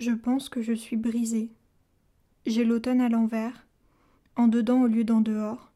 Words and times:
Je 0.00 0.12
pense 0.12 0.48
que 0.48 0.62
je 0.62 0.72
suis 0.72 0.96
brisée. 0.96 1.50
J'ai 2.46 2.64
l'automne 2.64 3.02
à 3.02 3.10
l'envers, 3.10 3.66
en 4.34 4.48
dedans 4.48 4.80
au 4.80 4.86
lieu 4.86 5.04
d'en 5.04 5.20
dehors, 5.20 5.72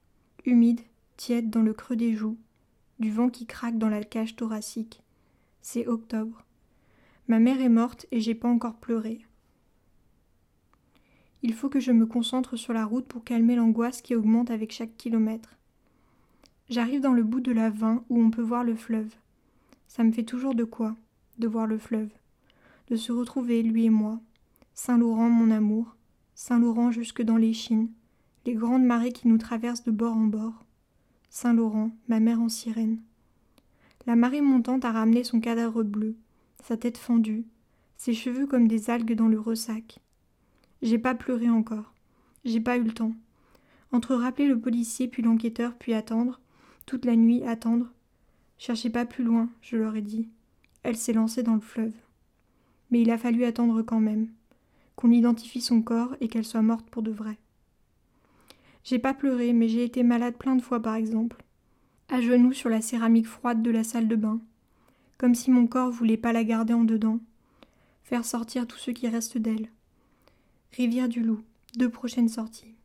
humide, 0.46 0.80
tiède 1.18 1.50
dans 1.50 1.60
le 1.60 1.74
creux 1.74 1.94
des 1.94 2.14
joues, 2.14 2.38
du 3.00 3.10
vent 3.10 3.28
qui 3.28 3.44
craque 3.44 3.76
dans 3.76 3.90
la 3.90 4.02
cage 4.02 4.34
thoracique. 4.34 5.02
C'est 5.60 5.86
octobre. 5.86 6.46
Ma 7.28 7.38
mère 7.38 7.60
est 7.60 7.68
morte 7.68 8.06
et 8.12 8.20
j'ai 8.20 8.34
pas 8.34 8.48
encore 8.48 8.76
pleuré. 8.76 9.20
Il 11.42 11.52
faut 11.52 11.68
que 11.68 11.80
je 11.80 11.92
me 11.92 12.06
concentre 12.06 12.56
sur 12.56 12.72
la 12.72 12.86
route 12.86 13.06
pour 13.06 13.24
calmer 13.24 13.56
l'angoisse 13.56 14.00
qui 14.00 14.14
augmente 14.14 14.50
avec 14.50 14.72
chaque 14.72 14.96
kilomètre. 14.96 15.58
J'arrive 16.70 17.02
dans 17.02 17.12
le 17.12 17.24
bout 17.24 17.40
de 17.40 17.52
la 17.52 17.68
vin 17.68 18.02
où 18.08 18.22
on 18.22 18.30
peut 18.30 18.40
voir 18.40 18.64
le 18.64 18.74
fleuve. 18.74 19.14
Ça 19.86 20.02
me 20.02 20.12
fait 20.12 20.22
toujours 20.22 20.54
de 20.54 20.64
quoi, 20.64 20.96
de 21.36 21.46
voir 21.46 21.66
le 21.66 21.76
fleuve, 21.76 22.08
de 22.88 22.96
se 22.96 23.12
retrouver, 23.12 23.62
lui 23.62 23.84
et 23.84 23.90
moi. 23.90 24.20
Saint-Laurent, 24.74 25.30
mon 25.30 25.50
amour, 25.50 25.96
Saint-Laurent 26.34 26.90
jusque 26.90 27.22
dans 27.22 27.36
les 27.36 27.52
chines, 27.52 27.90
les 28.44 28.54
grandes 28.54 28.84
marées 28.84 29.12
qui 29.12 29.28
nous 29.28 29.38
traversent 29.38 29.84
de 29.84 29.90
bord 29.90 30.16
en 30.16 30.24
bord. 30.24 30.64
Saint-Laurent, 31.30 31.90
ma 32.08 32.20
mère 32.20 32.40
en 32.40 32.48
sirène. 32.48 33.00
La 34.06 34.16
marée 34.16 34.40
montante 34.40 34.84
a 34.84 34.92
ramené 34.92 35.24
son 35.24 35.40
cadavre 35.40 35.82
bleu, 35.82 36.16
sa 36.62 36.76
tête 36.76 36.98
fendue, 36.98 37.46
ses 37.96 38.14
cheveux 38.14 38.46
comme 38.46 38.68
des 38.68 38.90
algues 38.90 39.14
dans 39.14 39.28
le 39.28 39.40
ressac. 39.40 40.00
J'ai 40.82 40.98
pas 40.98 41.14
pleuré 41.14 41.48
encore. 41.48 41.94
J'ai 42.44 42.60
pas 42.60 42.76
eu 42.76 42.82
le 42.82 42.92
temps. 42.92 43.14
Entre 43.92 44.14
rappeler 44.14 44.46
le 44.46 44.60
policier 44.60 45.08
puis 45.08 45.22
l'enquêteur 45.22 45.74
puis 45.74 45.94
attendre, 45.94 46.40
toute 46.84 47.04
la 47.06 47.16
nuit 47.16 47.42
attendre. 47.44 47.90
Cherchez 48.58 48.90
pas 48.90 49.06
plus 49.06 49.24
loin, 49.24 49.48
je 49.62 49.76
leur 49.76 49.96
ai 49.96 50.02
dit. 50.02 50.28
Elle 50.82 50.96
s'est 50.96 51.12
lancée 51.14 51.42
dans 51.42 51.54
le 51.54 51.60
fleuve. 51.60 51.94
Mais 52.94 53.02
il 53.02 53.10
a 53.10 53.18
fallu 53.18 53.44
attendre 53.44 53.82
quand 53.82 53.98
même, 53.98 54.28
qu'on 54.94 55.10
identifie 55.10 55.60
son 55.60 55.82
corps 55.82 56.14
et 56.20 56.28
qu'elle 56.28 56.44
soit 56.44 56.62
morte 56.62 56.88
pour 56.90 57.02
de 57.02 57.10
vrai. 57.10 57.36
J'ai 58.84 59.00
pas 59.00 59.14
pleuré, 59.14 59.52
mais 59.52 59.66
j'ai 59.66 59.82
été 59.82 60.04
malade 60.04 60.36
plein 60.36 60.54
de 60.54 60.62
fois 60.62 60.78
par 60.78 60.94
exemple, 60.94 61.42
à 62.08 62.20
genoux 62.20 62.52
sur 62.52 62.68
la 62.68 62.80
céramique 62.80 63.26
froide 63.26 63.64
de 63.64 63.70
la 63.72 63.82
salle 63.82 64.06
de 64.06 64.14
bain, 64.14 64.40
comme 65.18 65.34
si 65.34 65.50
mon 65.50 65.66
corps 65.66 65.90
voulait 65.90 66.16
pas 66.16 66.32
la 66.32 66.44
garder 66.44 66.72
en 66.72 66.84
dedans, 66.84 67.18
faire 68.04 68.24
sortir 68.24 68.64
tout 68.64 68.78
ce 68.78 68.92
qui 68.92 69.08
reste 69.08 69.38
d'elle. 69.38 69.70
Rivière 70.70 71.08
du 71.08 71.20
Loup, 71.20 71.42
deux 71.76 71.90
prochaines 71.90 72.28
sorties. 72.28 72.76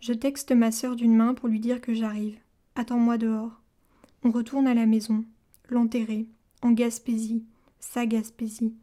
Je 0.00 0.12
texte 0.12 0.50
ma 0.50 0.72
sœur 0.72 0.96
d'une 0.96 1.14
main 1.14 1.34
pour 1.34 1.48
lui 1.48 1.60
dire 1.60 1.80
que 1.80 1.94
j'arrive. 1.94 2.36
Attends-moi 2.74 3.16
dehors. 3.16 3.62
On 4.24 4.32
retourne 4.32 4.66
à 4.66 4.74
la 4.74 4.86
maison, 4.86 5.24
l'enterrer, 5.68 6.26
en 6.62 6.72
Gaspésie, 6.72 7.44
sa 7.78 8.06
Gaspésie, 8.06 8.74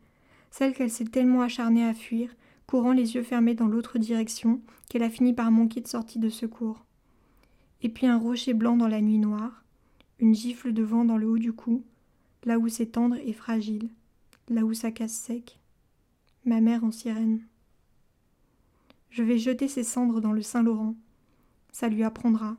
celle 0.54 0.76
qu'elle 0.76 0.92
s'est 0.92 1.06
tellement 1.06 1.42
acharnée 1.42 1.84
à 1.84 1.96
fuir, 1.96 2.30
courant 2.68 2.92
les 2.92 3.16
yeux 3.16 3.23
fermés 3.23 3.56
dans 3.56 3.68
l'autre 3.68 3.98
direction, 3.98 4.62
qu'elle 4.88 5.02
a 5.02 5.09
fini 5.09 5.34
par 5.34 5.50
manquer 5.50 5.82
de 5.82 5.88
sortie 5.88 6.20
de 6.20 6.30
secours. 6.30 6.86
Et 7.82 7.90
puis 7.90 8.06
un 8.06 8.20
rocher 8.20 8.54
blanc 8.54 8.78
dans 8.78 8.88
la 8.88 9.02
nuit 9.02 9.18
noire, 9.18 9.64
une 10.20 10.36
gifle 10.36 10.72
de 10.72 10.84
vent 10.84 11.06
dans 11.06 11.18
le 11.18 11.28
haut 11.28 11.40
du 11.40 11.54
cou, 11.54 11.84
là 12.44 12.59
où 12.59 12.68
c'est 12.68 12.86
tendre 12.86 13.16
et 13.16 13.34
fragile, 13.34 13.90
là 14.48 14.64
où 14.64 14.76
ça 14.76 14.92
casse 14.92 15.14
sec. 15.14 15.59
Ma 16.46 16.62
mère 16.62 16.84
en 16.84 16.92
sirène. 16.92 17.42
Je 19.09 19.24
vais 19.24 19.40
jeter 19.40 19.68
ses 19.68 19.84
cendres 19.84 20.22
dans 20.22 20.34
le 20.34 20.44
Saint-Laurent. 20.44 20.94
Ça 21.72 21.90
lui 21.90 22.04
apprendra. 22.04 22.58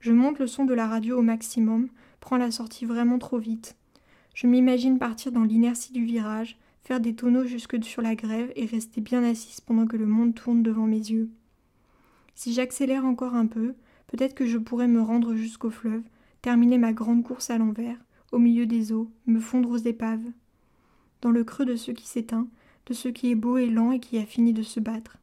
Je 0.00 0.12
monte 0.12 0.38
le 0.38 0.46
son 0.46 0.66
de 0.66 0.74
la 0.74 0.86
radio 0.86 1.18
au 1.18 1.22
maximum, 1.22 1.88
prends 2.20 2.36
la 2.36 2.50
sortie 2.50 2.84
vraiment 2.84 3.18
trop 3.18 3.38
vite. 3.38 3.74
Je 4.38 4.46
m'imagine 4.46 5.00
partir 5.00 5.32
dans 5.32 5.42
l'inertie 5.42 5.92
du 5.92 6.04
virage, 6.04 6.56
faire 6.82 7.00
des 7.00 7.16
tonneaux 7.16 7.42
jusque 7.42 7.82
sur 7.82 8.02
la 8.02 8.14
grève 8.14 8.52
et 8.54 8.66
rester 8.66 9.00
bien 9.00 9.24
assise 9.24 9.60
pendant 9.60 9.84
que 9.84 9.96
le 9.96 10.06
monde 10.06 10.32
tourne 10.32 10.62
devant 10.62 10.86
mes 10.86 11.10
yeux. 11.10 11.28
Si 12.36 12.52
j'accélère 12.52 13.04
encore 13.04 13.34
un 13.34 13.46
peu, 13.46 13.74
peut-être 14.06 14.36
que 14.36 14.46
je 14.46 14.56
pourrais 14.56 14.86
me 14.86 15.02
rendre 15.02 15.34
jusqu'au 15.34 15.70
fleuve, 15.70 16.04
terminer 16.40 16.78
ma 16.78 16.92
grande 16.92 17.24
course 17.24 17.50
à 17.50 17.58
l'envers, 17.58 17.98
au 18.30 18.38
milieu 18.38 18.64
des 18.64 18.92
eaux, 18.92 19.10
me 19.26 19.40
fondre 19.40 19.70
aux 19.70 19.76
épaves. 19.76 20.30
Dans 21.20 21.32
le 21.32 21.42
creux 21.42 21.64
de 21.64 21.74
ce 21.74 21.90
qui 21.90 22.06
s'éteint, 22.06 22.46
de 22.86 22.94
ce 22.94 23.08
qui 23.08 23.32
est 23.32 23.34
beau 23.34 23.56
et 23.56 23.66
lent 23.66 23.90
et 23.90 23.98
qui 23.98 24.18
a 24.18 24.24
fini 24.24 24.52
de 24.52 24.62
se 24.62 24.78
battre. 24.78 25.18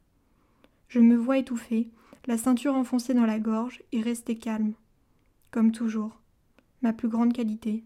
Je 0.88 1.00
me 1.00 1.16
vois 1.16 1.38
étouffée, 1.38 1.88
la 2.26 2.36
ceinture 2.36 2.74
enfoncée 2.74 3.14
dans 3.14 3.24
la 3.24 3.40
gorge 3.40 3.82
et 3.92 4.02
rester 4.02 4.36
calme. 4.36 4.74
Comme 5.52 5.72
toujours. 5.72 6.20
Ma 6.82 6.92
plus 6.92 7.08
grande 7.08 7.32
qualité, 7.32 7.82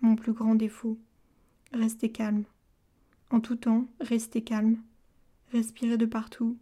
mon 0.00 0.16
plus 0.16 0.32
grand 0.32 0.54
défaut. 0.54 0.98
Rester 1.72 2.10
calme. 2.10 2.44
En 3.30 3.40
tout 3.40 3.56
temps, 3.56 3.86
rester 4.00 4.42
calme. 4.42 4.78
Respirer 5.52 5.96
de 5.96 6.06
partout. 6.06 6.56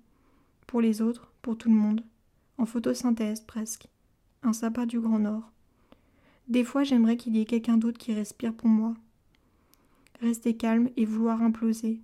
Pour 0.66 0.80
les 0.80 1.02
autres, 1.02 1.32
pour 1.42 1.56
tout 1.56 1.68
le 1.68 1.74
monde. 1.74 2.02
En 2.58 2.66
photosynthèse 2.66 3.40
presque. 3.40 3.88
Un 4.42 4.52
sapin 4.52 4.86
du 4.86 5.00
Grand 5.00 5.18
Nord. 5.18 5.50
Des 6.48 6.64
fois, 6.64 6.84
j'aimerais 6.84 7.16
qu'il 7.16 7.36
y 7.36 7.40
ait 7.40 7.46
quelqu'un 7.46 7.76
d'autre 7.76 7.98
qui 7.98 8.14
respire 8.14 8.54
pour 8.54 8.68
moi. 8.68 8.94
Rester 10.20 10.56
calme 10.56 10.90
et 10.96 11.04
vouloir 11.04 11.42
imploser. 11.42 12.00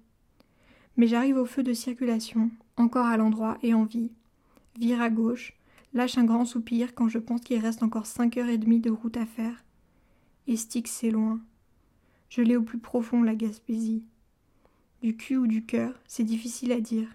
Mais 0.96 1.06
j'arrive 1.06 1.36
au 1.36 1.46
feu 1.46 1.62
de 1.62 1.72
circulation, 1.72 2.50
encore 2.76 3.06
à 3.06 3.16
l'endroit 3.16 3.58
et 3.62 3.74
en 3.74 3.84
vie 3.84 4.10
vire 4.78 5.00
à 5.00 5.10
gauche, 5.10 5.54
lâche 5.92 6.18
un 6.18 6.24
grand 6.24 6.44
soupir 6.44 6.94
quand 6.94 7.08
je 7.08 7.18
pense 7.18 7.40
qu'il 7.40 7.60
reste 7.60 7.82
encore 7.82 8.06
cinq 8.06 8.36
heures 8.36 8.48
et 8.48 8.58
demie 8.58 8.80
de 8.80 8.90
route 8.90 9.16
à 9.16 9.26
faire. 9.26 9.64
Styx, 10.52 10.90
c'est 10.90 11.10
loin. 11.10 11.40
Je 12.28 12.42
l'ai 12.42 12.56
au 12.56 12.62
plus 12.62 12.78
profond, 12.78 13.22
la 13.22 13.34
Gaspésie. 13.34 14.04
Du 15.02 15.16
cul 15.16 15.36
ou 15.36 15.46
du 15.46 15.64
cœur, 15.64 15.92
c'est 16.06 16.24
difficile 16.24 16.72
à 16.72 16.80
dire. 16.80 17.08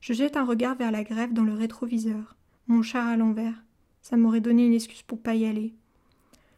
Je 0.00 0.12
jette 0.12 0.36
un 0.36 0.44
regard 0.44 0.76
vers 0.76 0.90
la 0.90 1.04
grève 1.04 1.32
dans 1.32 1.44
le 1.44 1.54
rétroviseur, 1.54 2.36
mon 2.66 2.82
char 2.82 3.06
à 3.06 3.16
l'envers. 3.16 3.62
Ça 4.00 4.16
m'aurait 4.16 4.40
donné 4.40 4.66
une 4.66 4.74
excuse 4.74 5.02
pour 5.02 5.20
pas 5.20 5.34
y 5.34 5.44
aller. 5.44 5.74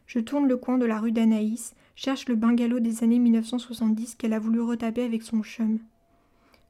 Je 0.07 0.19
tourne 0.19 0.49
le 0.49 0.57
coin 0.57 0.79
de 0.79 0.87
la 0.87 0.99
rue 0.99 1.13
d'Anaïs, 1.13 1.75
cherche 1.95 2.29
le 2.29 2.37
bungalow 2.37 2.81
des 2.81 3.05
années 3.05 3.19
1970 3.19 4.15
qu'elle 4.15 4.33
a 4.33 4.39
voulu 4.39 4.61
retaper 4.61 5.03
avec 5.03 5.23
son 5.23 5.43
chum 5.43 5.79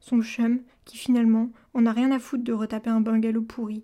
son 0.05 0.21
chum, 0.21 0.59
qui 0.85 0.97
finalement 0.97 1.49
en 1.73 1.85
a 1.87 1.91
rien 1.91 2.11
à 2.11 2.19
foutre 2.19 2.43
de 2.43 2.53
retaper 2.53 2.91
un 2.91 3.01
bungalow 3.01 3.41
pourri. 3.41 3.83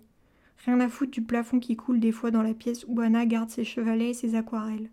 Rien 0.64 0.78
à 0.80 0.88
foutre 0.88 1.10
du 1.10 1.22
plafond 1.22 1.58
qui 1.58 1.76
coule 1.76 1.98
des 1.98 2.12
fois 2.12 2.30
dans 2.30 2.42
la 2.42 2.54
pièce 2.54 2.84
où 2.86 3.00
Anna 3.00 3.26
garde 3.26 3.50
ses 3.50 3.64
chevalets 3.64 4.10
et 4.10 4.14
ses 4.14 4.36
aquarelles. 4.36 4.90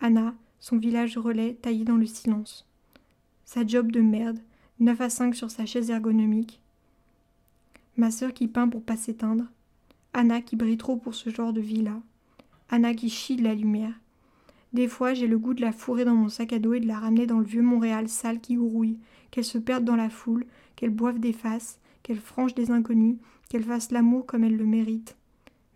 Anna, 0.00 0.34
son 0.60 0.76
village 0.76 1.16
relais 1.16 1.54
taillé 1.54 1.84
dans 1.84 1.96
le 1.96 2.06
silence. 2.06 2.68
Sa 3.44 3.66
job 3.66 3.90
de 3.90 4.00
merde, 4.00 4.38
9 4.80 5.00
à 5.00 5.10
5 5.10 5.34
sur 5.34 5.50
sa 5.50 5.64
chaise 5.64 5.90
ergonomique. 5.90 6.60
Ma 7.96 8.10
sœur 8.10 8.32
qui 8.34 8.46
peint 8.46 8.68
pour 8.68 8.82
pas 8.82 8.96
s'éteindre. 8.96 9.44
Anna 10.12 10.40
qui 10.42 10.56
brille 10.56 10.76
trop 10.76 10.96
pour 10.96 11.14
ce 11.14 11.30
genre 11.30 11.52
de 11.52 11.60
vie-là. 11.60 12.00
Anna 12.68 12.94
qui 12.94 13.08
chie 13.08 13.36
de 13.36 13.44
la 13.44 13.54
lumière. 13.54 13.94
Des 14.72 14.88
fois, 14.88 15.12
j'ai 15.12 15.26
le 15.26 15.38
goût 15.38 15.52
de 15.54 15.60
la 15.60 15.72
fourrer 15.72 16.04
dans 16.04 16.14
mon 16.14 16.28
sac 16.28 16.52
à 16.52 16.58
dos 16.58 16.74
et 16.74 16.80
de 16.80 16.86
la 16.86 16.98
ramener 16.98 17.26
dans 17.26 17.38
le 17.38 17.44
vieux 17.44 17.62
Montréal 17.62 18.08
sale 18.08 18.40
qui 18.40 18.56
grouille, 18.56 18.98
qu'elle 19.30 19.44
se 19.44 19.58
perde 19.58 19.84
dans 19.84 19.96
la 19.96 20.08
foule, 20.08 20.46
qu'elle 20.76 20.90
boive 20.90 21.18
des 21.18 21.34
faces, 21.34 21.78
qu'elle 22.02 22.20
franche 22.20 22.54
des 22.54 22.70
inconnus, 22.70 23.16
qu'elle 23.48 23.64
fasse 23.64 23.90
l'amour 23.90 24.26
comme 24.26 24.44
elle 24.44 24.56
le 24.56 24.66
mérite. 24.66 25.16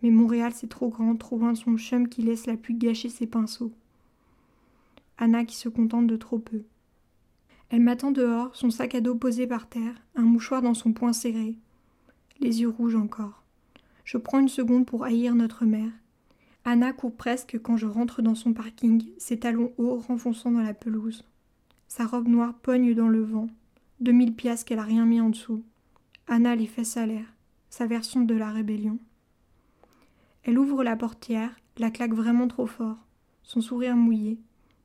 Mais 0.01 0.11
Montréal, 0.11 0.51
c'est 0.53 0.69
trop 0.69 0.89
grand, 0.89 1.15
trop 1.15 1.37
loin 1.37 1.53
de 1.53 1.57
son 1.57 1.77
chum 1.77 2.07
qui 2.07 2.21
laisse 2.21 2.45
la 2.45 2.57
pluie 2.57 2.75
gâcher 2.75 3.09
ses 3.09 3.27
pinceaux. 3.27 3.71
Anna 5.17 5.45
qui 5.45 5.55
se 5.55 5.69
contente 5.69 6.07
de 6.07 6.15
trop 6.15 6.39
peu. 6.39 6.63
Elle 7.69 7.81
m'attend 7.81 8.11
dehors, 8.11 8.55
son 8.55 8.69
sac 8.69 8.95
à 8.95 9.01
dos 9.01 9.15
posé 9.15 9.47
par 9.47 9.67
terre, 9.67 9.95
un 10.15 10.21
mouchoir 10.21 10.61
dans 10.61 10.73
son 10.73 10.93
poing 10.93 11.13
serré. 11.13 11.57
Les 12.39 12.61
yeux 12.61 12.69
rouges 12.69 12.95
encore. 12.95 13.43
Je 14.05 14.17
prends 14.17 14.39
une 14.39 14.47
seconde 14.47 14.85
pour 14.85 15.03
haïr 15.03 15.35
notre 15.35 15.65
mère. 15.65 15.91
Anna 16.63 16.93
court 16.93 17.15
presque 17.15 17.57
quand 17.61 17.77
je 17.77 17.87
rentre 17.87 18.21
dans 18.21 18.35
son 18.35 18.53
parking, 18.53 19.05
ses 19.17 19.39
talons 19.39 19.73
hauts 19.77 19.97
renfonçant 19.97 20.51
dans 20.51 20.61
la 20.61 20.73
pelouse. 20.73 21.25
Sa 21.87 22.05
robe 22.05 22.27
noire 22.27 22.53
pogne 22.53 22.93
dans 22.93 23.09
le 23.09 23.23
vent. 23.23 23.47
Deux 23.99 24.11
mille 24.11 24.35
piastres 24.35 24.65
qu'elle 24.65 24.79
a 24.79 24.83
rien 24.83 25.05
mis 25.05 25.19
en 25.19 25.29
dessous. 25.29 25.63
Anna 26.29 26.57
les 26.57 26.67
fait 26.67 26.83
salaire, 26.83 27.33
sa 27.69 27.87
version 27.87 28.21
de 28.21 28.35
la 28.35 28.51
rébellion. 28.51 28.99
Elle 30.43 30.59
ouvre 30.59 30.83
la 30.83 30.97
portière, 30.97 31.55
la 31.77 31.89
claque 31.89 32.13
vraiment 32.13 32.49
trop 32.49 32.67
fort, 32.67 32.97
son 33.43 33.61
sourire 33.61 33.95
mouillé. 33.95 34.37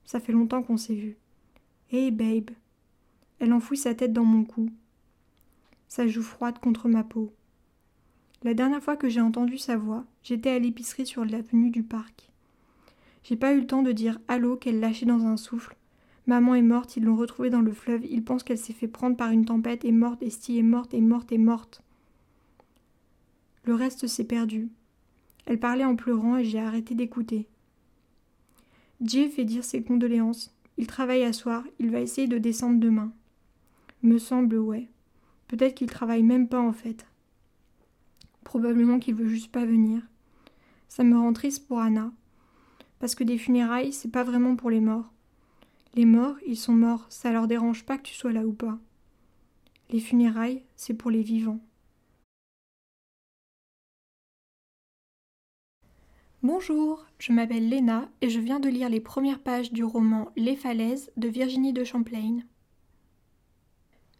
Ça 0.05 0.21
fait 0.21 0.33
longtemps 0.33 0.63
qu'on 0.63 0.77
s'est 0.77 0.95
vu. 0.95 1.17
Hey 1.91 2.13
babe. 2.13 2.51
Elle 3.41 3.53
enfouit 3.53 3.77
sa 3.77 3.93
tête 3.93 4.13
dans 4.13 4.25
mon 4.25 4.45
cou. 4.45 4.71
Sa 5.89 6.07
joue 6.07 6.23
froide 6.23 6.61
contre 6.61 6.89
ma 6.89 7.03
peau. 7.03 7.33
La 8.45 8.55
dernière 8.55 8.83
fois 8.83 8.97
que 8.97 9.09
j'ai 9.09 9.21
entendu 9.21 9.59
sa 9.59 9.77
voix, 9.77 10.05
j'étais 10.23 10.51
à 10.51 10.59
l'épicerie 10.61 11.07
sur 11.07 11.25
l'avenue 11.25 11.71
du 11.71 11.83
parc. 11.83 12.31
J'ai 13.25 13.37
pas 13.37 13.53
eu 13.53 13.61
le 13.61 13.67
temps 13.67 13.83
de 13.83 13.93
dire 13.93 14.21
allô 14.29 14.57
qu'elle 14.57 14.79
lâchait 14.79 15.07
dans 15.07 15.27
un 15.27 15.37
souffle. 15.37 15.77
Maman 16.27 16.55
est 16.55 16.63
morte, 16.63 16.97
ils 16.97 17.05
l'ont 17.05 17.17
retrouvée 17.17 17.51
dans 17.51 17.63
le 17.63 17.73
fleuve, 17.73 18.05
ils 18.05 18.23
pensent 18.23 18.45
qu'elle 18.45 18.59
s'est 18.59 18.73
fait 18.73 18.89
prendre 18.89 19.17
par 19.17 19.31
une 19.31 19.45
tempête, 19.45 19.85
est 19.85 19.93
morte, 19.93 20.23
Estie 20.23 20.59
est 20.59 20.63
morte, 20.63 20.95
est 20.95 21.01
morte, 21.01 21.33
est 21.33 21.39
morte. 21.39 21.83
Le 23.65 23.75
reste 23.75 24.07
s'est 24.07 24.25
perdu. 24.25 24.71
Elle 25.47 25.59
parlait 25.59 25.85
en 25.85 25.97
pleurant 25.97 26.37
et 26.37 26.45
j'ai 26.45 26.61
arrêté 26.61 26.95
d'écouter. 26.95 27.49
Jay 29.01 29.29
fait 29.29 29.45
dire 29.45 29.65
ses 29.65 29.83
condoléances, 29.83 30.55
Il 30.79 30.87
travaille 30.87 31.25
à 31.25 31.33
soir, 31.33 31.65
il 31.81 31.91
va 31.91 32.01
essayer 32.01 32.29
de 32.29 32.39
descendre 32.39 32.79
demain. 32.79 33.13
Me 34.03 34.19
semble, 34.19 34.57
ouais. 34.59 34.89
Peut-être 35.49 35.75
qu'il 35.75 35.91
travaille 35.91 36.23
même 36.23 36.49
pas 36.49 36.61
en 36.61 36.73
fait. 36.73 37.07
Probablement 38.45 38.99
qu'il 38.99 39.15
veut 39.15 39.29
juste 39.29 39.51
pas 39.51 39.65
venir. 39.65 40.03
Ça 40.89 41.05
me 41.05 41.19
rend 41.19 41.33
triste 41.33 41.67
pour 41.67 41.81
Anna. 41.81 42.13
Parce 43.01 43.15
que 43.15 43.25
des 43.25 43.39
funérailles, 43.39 43.93
c'est 43.93 44.11
pas 44.11 44.25
vraiment 44.25 44.57
pour 44.57 44.71
les 44.71 44.81
morts. 44.81 45.13
Les 45.95 46.07
morts, 46.07 46.37
ils 46.47 46.57
sont 46.57 46.73
morts, 46.73 47.05
ça 47.11 47.33
leur 47.33 47.47
dérange 47.47 47.85
pas 47.85 47.99
que 47.99 48.05
tu 48.05 48.15
sois 48.15 48.33
là 48.33 48.47
ou 48.47 48.53
pas. 48.55 48.79
Les 49.91 50.01
funérailles, 50.01 50.65
c'est 50.75 50.95
pour 50.95 51.11
les 51.11 51.23
vivants. 51.23 51.61
Bonjour, 56.43 57.05
je 57.19 57.33
m'appelle 57.33 57.69
Léna 57.69 58.09
et 58.23 58.31
je 58.31 58.41
viens 58.41 58.59
de 58.59 58.71
lire 58.71 58.89
les 58.89 59.01
premières 59.01 59.39
pages 59.39 59.71
du 59.71 59.85
roman 59.85 60.31
Les 60.35 60.57
Falaises 60.57 61.13
de 61.19 61.29
Virginie 61.29 61.75
de 61.75 61.85
Champlain. 61.85 62.39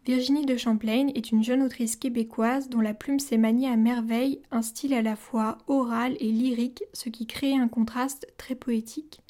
Virginie 0.05 0.45
de 0.45 0.57
Champlain 0.59 1.09
est 1.15 1.33
une 1.33 1.43
jeune 1.43 1.63
autrice 1.63 1.97
québécoise 1.97 2.69
dont 2.69 2.81
la 2.81 2.93
plume 2.93 3.19
s'est 3.19 3.39
maniée 3.39 3.69
à 3.69 3.77
merveille 3.77 4.43
un 4.51 4.63
style 4.63 4.93
à 4.93 5.03
la 5.03 5.17
fois 5.17 5.59
oral 5.69 6.17
et 6.21 6.31
lyrique, 6.31 6.85
ce 6.93 7.09
qui 7.09 7.27
crée 7.27 7.55
un 7.55 7.69
contraste 7.69 8.27
très 8.37 8.57
poétique. 8.57 9.23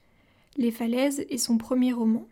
Les 0.57 0.71
Falaises 0.71 1.25
est 1.31 1.39
son 1.39 1.57
premier 1.57 1.93
roman. 1.93 2.27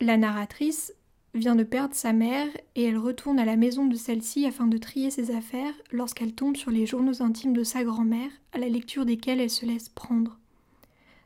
La 0.00 0.18
narratrice 0.18 0.92
vient 1.32 1.56
de 1.56 1.62
perdre 1.62 1.94
sa 1.94 2.12
mère 2.12 2.48
et 2.74 2.84
elle 2.84 2.98
retourne 2.98 3.38
à 3.38 3.44
la 3.44 3.56
maison 3.56 3.86
de 3.86 3.94
celle-ci 3.94 4.46
afin 4.46 4.66
de 4.66 4.76
trier 4.76 5.10
ses 5.10 5.34
affaires 5.34 5.74
lorsqu'elle 5.90 6.34
tombe 6.34 6.56
sur 6.56 6.70
les 6.70 6.86
journaux 6.86 7.22
intimes 7.22 7.54
de 7.54 7.64
sa 7.64 7.82
grand-mère, 7.82 8.30
à 8.52 8.58
la 8.58 8.68
lecture 8.68 9.06
desquels 9.06 9.40
elle 9.40 9.50
se 9.50 9.64
laisse 9.64 9.88
prendre. 9.88 10.38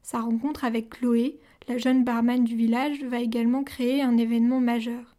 Sa 0.03 0.21
rencontre 0.21 0.65
avec 0.65 0.91
Chloé, 0.91 1.39
la 1.69 1.79
jeune 1.79 2.05
barman 2.05 2.45
du 2.45 2.57
village, 2.57 3.03
va 3.05 3.21
également 3.21 3.65
créer 3.65 4.03
un 4.03 4.17
événement 4.17 4.61
majeur. 4.61 5.17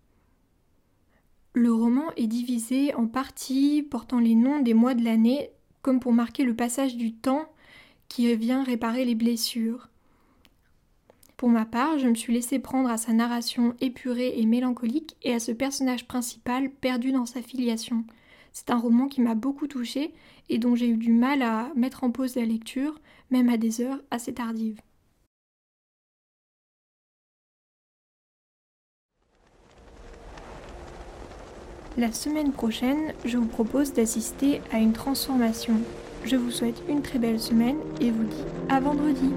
Le 1.53 1.73
roman 1.73 2.11
est 2.15 2.27
divisé 2.27 2.93
en 2.93 3.07
parties 3.07 3.83
portant 3.83 4.19
les 4.19 4.35
noms 4.35 4.61
des 4.61 4.73
mois 4.73 4.93
de 4.93 5.03
l'année, 5.03 5.49
comme 5.81 5.99
pour 5.99 6.13
marquer 6.13 6.43
le 6.43 6.55
passage 6.55 6.95
du 6.95 7.13
temps 7.13 7.51
qui 8.07 8.33
vient 8.35 8.63
réparer 8.63 9.03
les 9.03 9.15
blessures. 9.15 9.90
Pour 11.41 11.49
ma 11.49 11.65
part, 11.65 11.97
je 11.97 12.07
me 12.07 12.13
suis 12.13 12.31
laissée 12.33 12.59
prendre 12.59 12.91
à 12.91 12.97
sa 12.97 13.13
narration 13.13 13.73
épurée 13.81 14.39
et 14.39 14.45
mélancolique 14.45 15.15
et 15.23 15.33
à 15.33 15.39
ce 15.39 15.51
personnage 15.51 16.07
principal 16.07 16.69
perdu 16.69 17.11
dans 17.11 17.25
sa 17.25 17.41
filiation. 17.41 18.03
C'est 18.53 18.69
un 18.69 18.77
roman 18.77 19.07
qui 19.07 19.21
m'a 19.21 19.33
beaucoup 19.33 19.65
touchée 19.65 20.13
et 20.49 20.59
dont 20.59 20.75
j'ai 20.75 20.87
eu 20.87 20.97
du 20.97 21.11
mal 21.11 21.41
à 21.41 21.71
mettre 21.75 22.03
en 22.03 22.11
pause 22.11 22.35
la 22.35 22.45
lecture, 22.45 23.01
même 23.31 23.49
à 23.49 23.57
des 23.57 23.81
heures 23.81 23.99
assez 24.11 24.35
tardives. 24.35 24.79
La 31.97 32.11
semaine 32.11 32.51
prochaine, 32.51 33.15
je 33.25 33.39
vous 33.39 33.47
propose 33.47 33.93
d'assister 33.93 34.61
à 34.71 34.77
une 34.77 34.93
transformation. 34.93 35.73
Je 36.23 36.35
vous 36.35 36.51
souhaite 36.51 36.83
une 36.87 37.01
très 37.01 37.17
belle 37.17 37.39
semaine 37.39 37.77
et 37.99 38.11
vous 38.11 38.25
dis 38.25 38.43
à 38.69 38.79
vendredi. 38.79 39.31